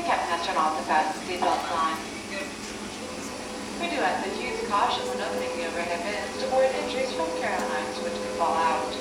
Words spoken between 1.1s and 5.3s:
seatbelt sign. We do ask that you use caution when